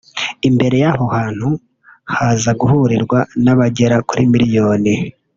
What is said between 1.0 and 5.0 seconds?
hantu haza guhurirwa n’abagera kuri miliyoni